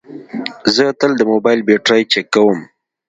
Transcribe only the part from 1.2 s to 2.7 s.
موبایل بیټرۍ چیکوم.